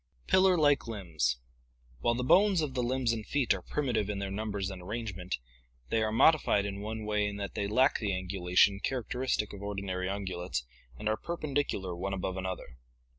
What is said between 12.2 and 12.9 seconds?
another.